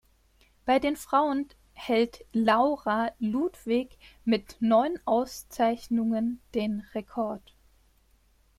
Bei 0.65 0.79
den 0.79 0.95
Frauen 0.95 1.47
hält 1.73 2.25
Laura 2.33 3.11
Ludwig 3.19 3.99
mit 4.25 4.57
neun 4.59 4.97
Auszeichnungen 5.05 6.41
den 6.55 6.79
Rekord. 6.95 7.53